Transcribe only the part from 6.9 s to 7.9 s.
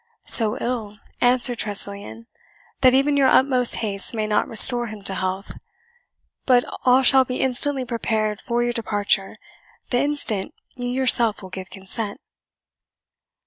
shall be instantly